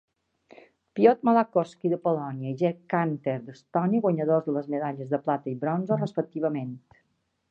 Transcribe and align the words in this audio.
Piotr 0.99 1.27
Malachowski, 1.27 1.89
de 1.93 1.99
Polònia, 2.07 2.53
i 2.53 2.57
Gerd 2.61 2.79
Kanter, 2.93 3.35
d'Estònia, 3.49 4.03
guanyadors 4.07 4.49
de 4.49 4.57
les 4.57 4.73
medalles 4.77 5.11
de 5.15 5.19
plata 5.27 5.53
i 5.55 5.57
bronzo, 5.65 6.01
respectivament. 6.05 6.73